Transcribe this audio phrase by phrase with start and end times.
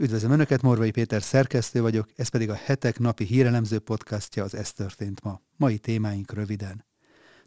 [0.00, 4.72] Üdvözlöm Önöket, Morvai Péter szerkesztő vagyok, ez pedig a hetek napi hírelemző podcastja az Ez
[4.72, 5.40] történt ma.
[5.56, 6.84] Mai témáink röviden.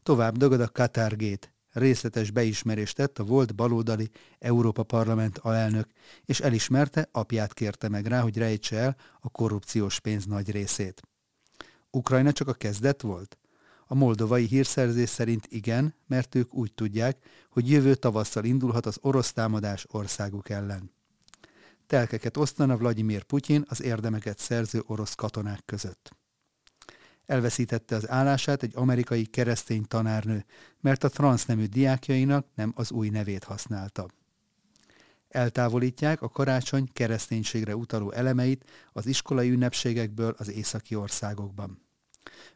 [0.04, 1.54] Tovább dögöd a Qatar Gate.
[1.72, 4.10] Részletes beismerést tett a volt baloldali
[4.40, 5.88] Európa Parlament alelnök,
[6.26, 11.02] és elismerte, apját kérte meg rá, hogy rejtse el a korrupciós pénz nagy részét.
[11.92, 13.38] Ukrajna csak a kezdet volt?
[13.88, 17.18] A moldovai hírszerzés szerint igen, mert ők úgy tudják,
[17.50, 21.00] hogy jövő tavasszal indulhat az orosz támadás országuk ellen
[21.92, 26.12] telkeket osztana Vladimir Putyin az érdemeket szerző orosz katonák között.
[27.26, 30.46] Elveszítette az állását egy amerikai keresztény tanárnő,
[30.80, 34.08] mert a transznemű diákjainak nem az új nevét használta.
[35.28, 41.86] Eltávolítják a karácsony kereszténységre utaló elemeit az iskolai ünnepségekből az északi országokban.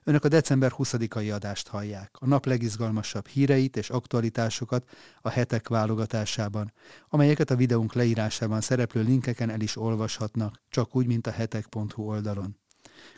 [0.03, 4.89] Önök a december 20-ai adást hallják, a nap legizgalmasabb híreit és aktualitásokat
[5.21, 6.73] a hetek válogatásában,
[7.09, 12.57] amelyeket a videónk leírásában szereplő linkeken el is olvashatnak, csak úgy, mint a hetek.hu oldalon.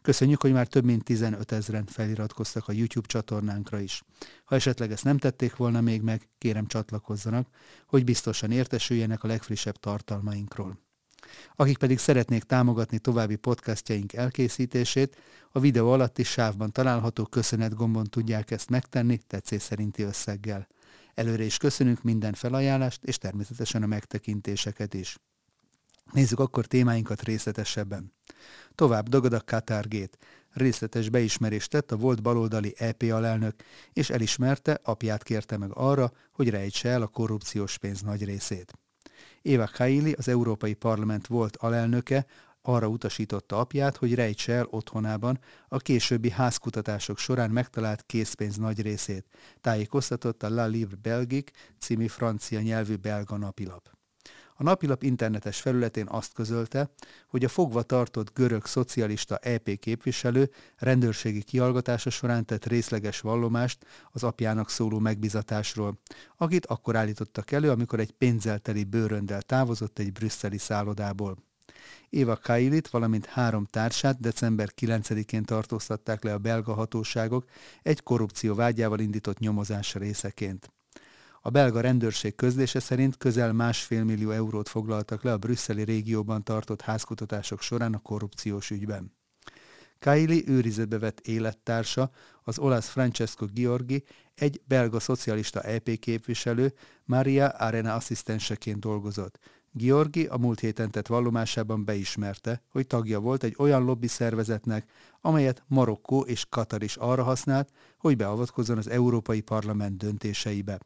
[0.02, 4.04] Köszönjük, hogy már több mint 15 ezeren feliratkoztak a YouTube csatornánkra is.
[4.44, 7.48] Ha esetleg ezt nem tették volna még meg, kérem csatlakozzanak,
[7.88, 10.87] hogy biztosan értesüljenek a legfrissebb tartalmainkról.
[11.56, 15.18] Akik pedig szeretnék támogatni további podcastjaink elkészítését,
[15.52, 20.68] a videó alatti sávban található köszönet gombon tudják ezt megtenni tetszés szerinti összeggel.
[21.14, 25.18] Előre is köszönünk minden felajánlást, és természetesen a megtekintéseket is.
[26.12, 28.14] Nézzük akkor témáinkat részletesebben.
[28.76, 29.86] Tovább dagad a Qatar.
[30.54, 33.56] Részletes beismerést tett a volt baloldali EP alelnök,
[33.94, 38.74] és elismerte, apját kérte meg arra, hogy rejtse el a korrupciós pénz nagy részét.
[39.48, 42.26] Éva Kaili, az Európai Parlament volt alelnöke,
[42.62, 49.26] arra utasította apját, hogy rejtse el otthonában a későbbi házkutatások során megtalált készpénz nagy részét,
[49.62, 53.97] tájékoztatott a La Livre Belgique című francia nyelvű belga napilap.
[54.60, 56.90] A napilap internetes felületén azt közölte,
[57.28, 64.24] hogy a fogva tartott görög szocialista EP képviselő rendőrségi kihallgatása során tett részleges vallomást az
[64.24, 66.00] apjának szóló megbizatásról,
[66.38, 71.38] akit akkor állítottak elő, amikor egy pénzelteli bőröndel távozott egy brüsszeli szállodából.
[72.10, 77.46] Éva Kailit, valamint három társát december 9-én tartóztatták le a belga hatóságok
[77.82, 80.72] egy korrupció vágyával indított nyomozás részeként.
[81.42, 86.82] A belga rendőrség közlése szerint közel másfél millió eurót foglaltak le a brüsszeli régióban tartott
[86.82, 89.16] házkutatások során a korrupciós ügyben.
[90.00, 92.12] Kylie őrizetbe vett élettársa,
[92.44, 94.04] az olasz Francesco Giorgi,
[94.36, 96.74] egy belga szocialista EP képviselő,
[97.06, 99.40] Maria Arena asszisztenseként dolgozott.
[99.72, 104.90] Georgi a múlt héten tett vallomásában beismerte, hogy tagja volt egy olyan lobby szervezetnek,
[105.22, 110.80] amelyet Marokkó és Katar is arra használt, hogy beavatkozzon az Európai Parlament döntéseibe.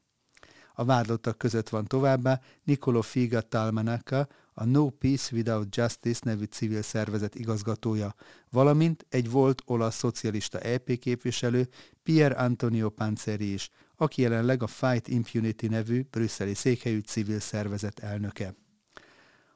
[0.81, 6.81] A vádlottak között van továbbá Nicolo Figa Talmanaka, a No Peace Without Justice nevű civil
[6.81, 8.15] szervezet igazgatója,
[8.49, 11.67] valamint egy volt olasz szocialista EP képviselő,
[12.03, 18.55] Pier Antonio Panzeri is, aki jelenleg a Fight Impunity nevű brüsszeli székhelyű civil szervezet elnöke.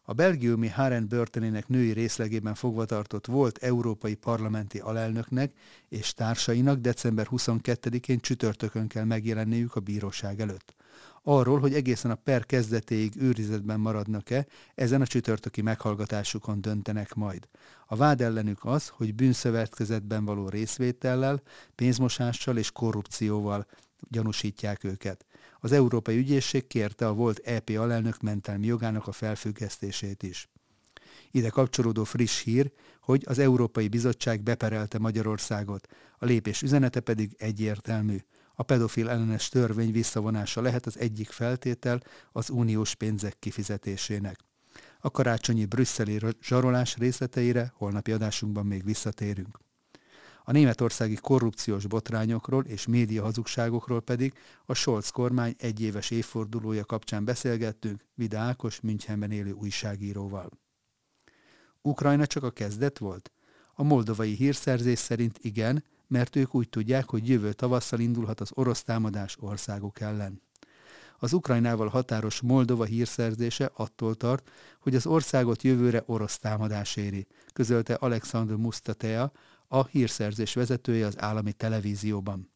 [0.01, 5.53] A belgiumi Haren börtönének női részlegében fogvatartott volt európai parlamenti alelnöknek
[5.89, 10.75] és társainak december 22-én csütörtökön kell megjelenniük a bíróság előtt
[11.27, 17.47] arról, hogy egészen a per kezdetéig őrizetben maradnak-e, ezen a csütörtöki meghallgatásukon döntenek majd.
[17.87, 21.41] A vád ellenük az, hogy bűnszövetkezetben való részvétellel,
[21.75, 23.65] pénzmosással és korrupcióval
[24.09, 25.25] gyanúsítják őket.
[25.59, 30.49] Az Európai Ügyészség kérte a volt EP alelnök mentelmi jogának a felfüggesztését is.
[31.31, 32.71] Ide kapcsolódó friss hír,
[33.01, 35.87] hogy az Európai Bizottság beperelte Magyarországot,
[36.17, 38.17] a lépés üzenete pedig egyértelmű.
[38.55, 42.01] A pedofil ellenes törvény visszavonása lehet az egyik feltétel
[42.31, 44.39] az uniós pénzek kifizetésének.
[44.99, 49.59] A karácsonyi brüsszeli zsarolás részleteire holnapi adásunkban még visszatérünk.
[50.47, 54.33] A németországi korrupciós botrányokról és média hazugságokról pedig
[54.65, 60.49] a Scholz kormány egyéves évfordulója kapcsán beszélgettünk Vida Ákos Münchenben élő újságíróval.
[61.81, 63.31] Ukrajna csak a kezdet volt?
[63.73, 68.83] A moldovai hírszerzés szerint igen, mert ők úgy tudják, hogy jövő tavasszal indulhat az orosz
[68.83, 70.41] támadás országok ellen.
[71.19, 77.93] Az Ukrajnával határos Moldova hírszerzése attól tart, hogy az országot jövőre orosz támadás éri, közölte
[77.93, 79.31] Alexandr Mustatea,
[79.67, 82.49] a hírszerzés vezetője az állami televízióban.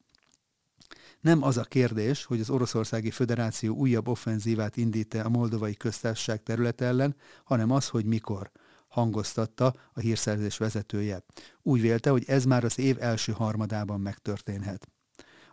[1.22, 6.81] Nem az a kérdés, hogy az Oroszországi Föderáció újabb offenzívát indít-e a moldovai köztársaság terület
[6.81, 8.52] ellen, hanem az, hogy mikor–
[8.89, 11.24] hangoztatta a hírszerzés vezetője.
[11.62, 14.88] Úgy vélte, hogy ez már az év első harmadában megtörténhet.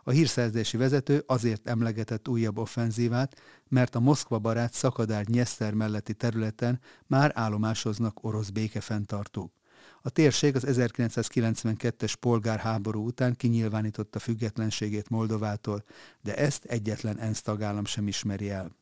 [0.03, 6.79] A hírszerzési vezető azért emlegetett újabb offenzívát, mert a Moszkva barát szakadár Nyeszter melletti területen
[7.07, 9.51] már állomásoznak orosz békefenntartók.
[10.01, 15.83] A térség az 1992-es polgárháború után kinyilvánította függetlenségét Moldovától,
[16.21, 18.75] de ezt egyetlen ENSZ tagállam sem ismeri el.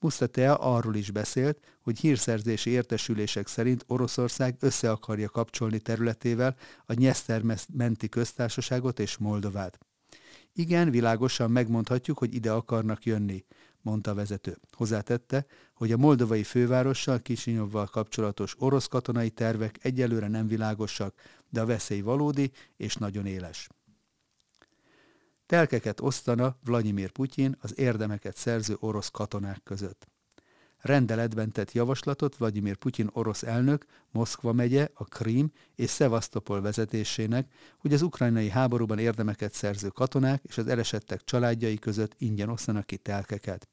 [0.00, 6.56] Mustatea arról is beszélt, hogy hírszerzési értesülések szerint Oroszország össze akarja kapcsolni területével
[6.86, 7.42] a Nyeszter
[7.72, 9.78] menti köztársaságot és Moldovát.
[10.52, 13.44] Igen, világosan megmondhatjuk, hogy ide akarnak jönni,
[13.82, 14.58] mondta a vezető.
[14.70, 21.14] Hozzátette, hogy a moldovai fővárossal, Kisinyovval kapcsolatos orosz katonai tervek egyelőre nem világosak,
[21.48, 23.68] de a veszély valódi és nagyon éles.
[25.50, 30.08] Telkeket osztana Vladimir Putyin az érdemeket szerző orosz katonák között.
[30.78, 37.92] Rendeletben tett javaslatot Vladimir Putyin orosz elnök Moszkva megye, a Krím és Szevasztopol vezetésének, hogy
[37.92, 43.68] az ukrajnai háborúban érdemeket szerző katonák és az elesettek családjai között ingyen osszanak ki telkeket.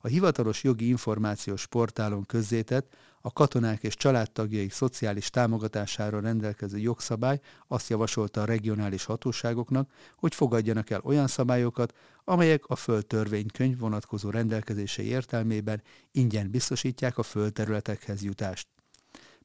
[0.00, 7.88] A hivatalos jogi információs portálon közzétett a katonák és családtagjaik szociális támogatásáról rendelkező jogszabály azt
[7.88, 11.94] javasolta a regionális hatóságoknak, hogy fogadjanak el olyan szabályokat,
[12.24, 15.82] amelyek a földtörvénykönyv vonatkozó rendelkezései értelmében
[16.12, 18.68] ingyen biztosítják a földterületekhez jutást.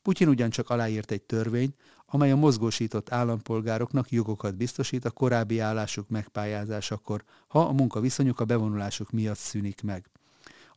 [0.01, 7.23] Putyin ugyancsak aláírt egy törvényt, amely a mozgósított állampolgároknak jogokat biztosít a korábbi állásuk megpályázásakor,
[7.47, 10.09] ha a munkaviszonyuk a bevonulásuk miatt szűnik meg.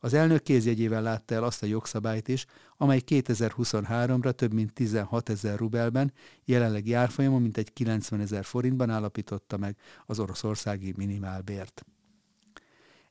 [0.07, 2.45] Az elnök kézjegyével látta el azt a jogszabályt is,
[2.77, 6.13] amely 2023-ra több mint 16 ezer rubelben,
[6.45, 11.85] jelenlegi árfolyamon mintegy 90 ezer forintban állapította meg az oroszországi minimálbért.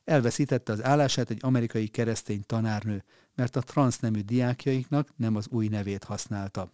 [0.03, 3.03] Elveszítette az állását egy amerikai keresztény tanárnő,
[3.35, 6.71] mert a transznemű diákjaiknak nem az új nevét használta.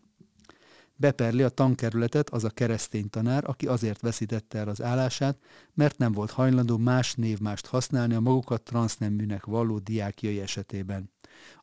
[1.03, 5.37] Beperli a tankerületet az a keresztény tanár, aki azért veszítette el az állását,
[5.73, 11.11] mert nem volt hajlandó más névmást használni a magukat transzneműnek valló diákjai esetében.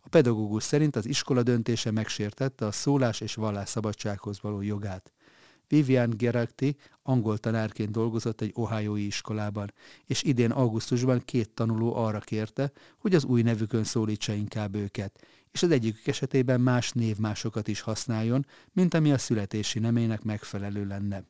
[0.00, 5.12] A pedagógus szerint az iskola döntése megsértette a szólás és vallásszabadsághoz való jogát.
[5.70, 9.72] Vivian Gerakti angol tanárként dolgozott egy ohiói iskolában,
[10.06, 15.62] és idén augusztusban két tanuló arra kérte, hogy az új nevükön szólítsa inkább őket, és
[15.62, 21.24] az egyikük esetében más névmásokat is használjon, mint ami a születési nemének megfelelő lenne.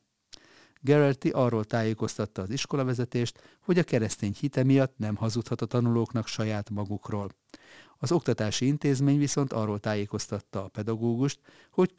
[0.83, 6.69] Gerarty arról tájékoztatta az iskolavezetést, hogy a keresztény hite miatt nem hazudhat a tanulóknak saját
[6.69, 7.29] magukról.
[7.97, 11.39] Az oktatási intézmény viszont arról tájékoztatta a pedagógust,
[11.71, 11.93] hogy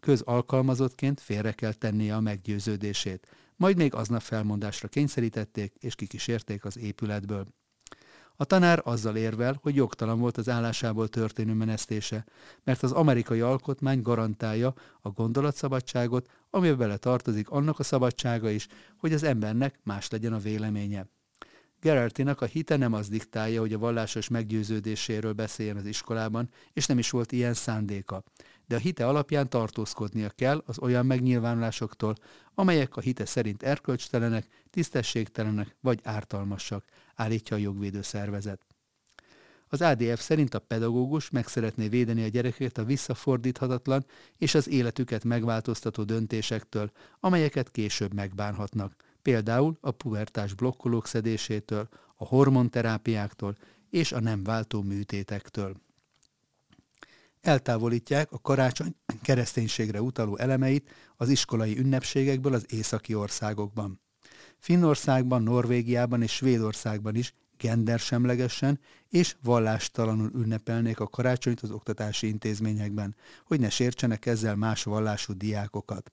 [0.00, 3.26] közalkalmazottként félre kell tennie a meggyőződését,
[3.56, 7.46] majd még aznap felmondásra kényszerítették és kikísérték az épületből.
[8.40, 12.24] A tanár azzal érvel, hogy jogtalan volt az állásából történő menesztése,
[12.64, 19.12] mert az amerikai alkotmány garantálja a gondolatszabadságot, amiben bele tartozik annak a szabadsága is, hogy
[19.12, 21.06] az embernek más legyen a véleménye.
[21.80, 26.98] Gerartinak a hite nem az diktálja, hogy a vallásos meggyőződéséről beszéljen az iskolában, és nem
[26.98, 28.24] is volt ilyen szándéka.
[28.68, 32.14] De a hite alapján tartózkodnia kell az olyan megnyilvánulásoktól,
[32.54, 36.84] amelyek a hite szerint erkölcstelenek, tisztességtelenek vagy ártalmasak,
[37.14, 38.66] állítja a jogvédő szervezet.
[39.68, 44.06] Az ADF szerint a pedagógus meg szeretné védeni a gyerekeket a visszafordíthatatlan
[44.38, 46.90] és az életüket megváltoztató döntésektől,
[47.20, 53.56] amelyeket később megbánhatnak, például a pubertás blokkolók szedésétől, a hormonterápiáktól
[53.90, 55.76] és a nem váltó műtétektől.
[57.40, 64.00] Eltávolítják a karácsony kereszténységre utaló elemeit az iskolai ünnepségekből az északi országokban.
[64.58, 73.60] Finnországban, Norvégiában és Svédországban is gendersemlegesen és vallástalanul ünnepelnék a karácsonyt az oktatási intézményekben, hogy
[73.60, 76.12] ne sértsenek ezzel más vallású diákokat.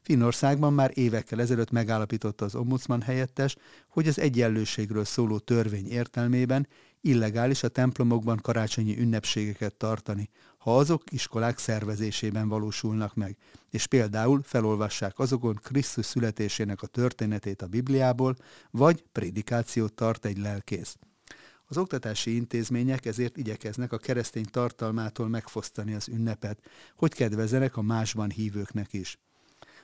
[0.00, 3.56] Finnországban már évekkel ezelőtt megállapította az ombudsman helyettes,
[3.88, 6.68] hogy az egyenlőségről szóló törvény értelmében
[7.04, 10.28] illegális a templomokban karácsonyi ünnepségeket tartani,
[10.58, 13.36] ha azok iskolák szervezésében valósulnak meg,
[13.70, 18.36] és például felolvassák azokon Krisztus születésének a történetét a Bibliából,
[18.70, 20.96] vagy prédikációt tart egy lelkész.
[21.66, 26.58] Az oktatási intézmények ezért igyekeznek a keresztény tartalmától megfosztani az ünnepet,
[26.96, 29.18] hogy kedvezenek a másban hívőknek is.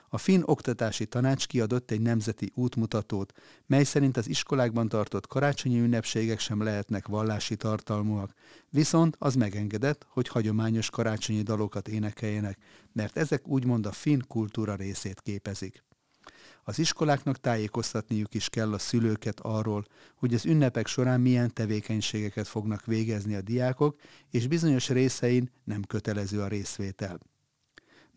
[0.09, 3.33] A Finn Oktatási Tanács kiadott egy nemzeti útmutatót,
[3.67, 8.35] mely szerint az iskolákban tartott karácsonyi ünnepségek sem lehetnek vallási tartalmúak,
[8.71, 12.59] viszont az megengedett, hogy hagyományos karácsonyi dalokat énekeljenek,
[12.93, 15.87] mert ezek úgymond a finn kultúra részét képezik.
[16.65, 19.85] Az iskoláknak tájékoztatniuk is kell a szülőket arról,
[20.15, 24.01] hogy az ünnepek során milyen tevékenységeket fognak végezni a diákok,
[24.31, 27.21] és bizonyos részein nem kötelező a részvétel.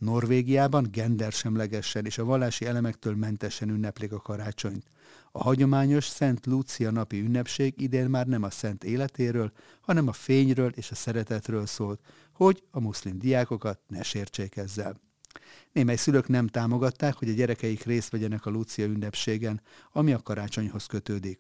[0.01, 4.86] Norvégiában gendersemlegesen és a vallási elemektől mentesen ünneplik a karácsonyt.
[5.31, 10.72] A hagyományos Szent Lúcia napi ünnepség idén már nem a szent életéről, hanem a fényről
[10.75, 12.00] és a szeretetről szólt,
[12.34, 15.00] hogy a muszlim diákokat ne sértsék ezzel.
[15.72, 20.86] Némely szülők nem támogatták, hogy a gyerekeik részt vegyenek a Lúcia ünnepségen, ami a karácsonyhoz
[20.86, 21.39] kötődik.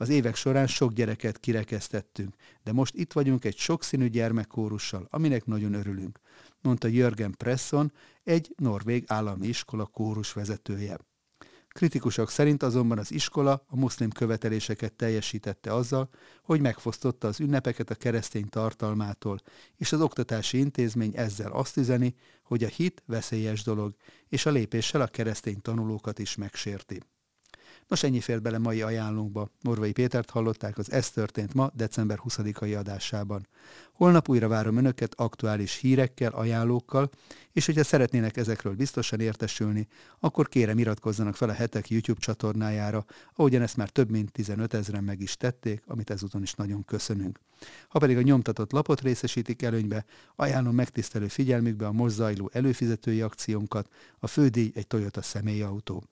[0.00, 5.74] Az évek során sok gyereket kirekesztettünk, de most itt vagyunk egy sokszínű gyermekkórussal, aminek nagyon
[5.74, 6.20] örülünk,
[6.62, 7.92] mondta Jörgen Presson,
[8.22, 10.98] egy norvég állami iskola kórus vezetője.
[11.68, 16.08] Kritikusok szerint azonban az iskola a muszlim követeléseket teljesítette azzal,
[16.42, 19.38] hogy megfosztotta az ünnepeket a keresztény tartalmától,
[19.76, 23.94] és az oktatási intézmény ezzel azt üzeni, hogy a hit veszélyes dolog,
[24.28, 27.00] és a lépéssel a keresztény tanulókat is megsérti.
[27.90, 29.50] Nos, ennyi fér bele mai ajánlónkba.
[29.62, 33.46] Morvai Pétert hallották az Ez történt ma, december 20-ai adásában.
[33.92, 37.10] Holnap újra várom Önöket aktuális hírekkel, ajánlókkal,
[37.52, 39.88] és hogyha szeretnének ezekről biztosan értesülni,
[40.20, 43.04] akkor kérem iratkozzanak fel a hetek YouTube csatornájára,
[43.34, 47.40] ahogyan ezt már több mint 15 ezeren meg is tették, amit ezúton is nagyon köszönünk.
[47.88, 50.04] Ha pedig a nyomtatott lapot részesítik előnybe,
[50.36, 56.04] ajánlom megtisztelő figyelmükbe a most zajló előfizetői akciónkat, a fődíj egy Toyota személyautó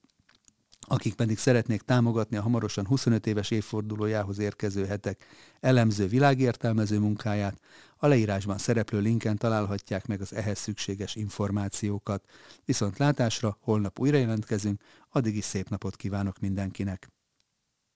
[0.88, 5.26] akik pedig szeretnék támogatni a hamarosan 25 éves évfordulójához érkező hetek
[5.60, 7.60] elemző világértelmező munkáját,
[7.96, 12.24] a leírásban szereplő linken találhatják meg az ehhez szükséges információkat.
[12.64, 17.17] Viszont látásra holnap újra jelentkezünk, addig is szép napot kívánok mindenkinek!